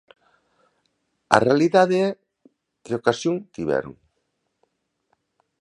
A 1.35 1.37
realidade 1.47 1.95
é 2.07 2.09
que 2.83 2.97
ocasión 2.99 3.35
tiveron. 3.55 3.93